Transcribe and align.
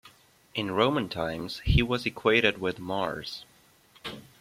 In 0.55 0.71
Roman 0.71 1.09
times 1.09 1.59
he 1.63 1.83
was 1.83 2.07
equated 2.07 2.57
with 2.59 2.79
Mars. 2.79 3.45